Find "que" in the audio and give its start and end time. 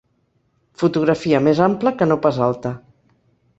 2.01-2.09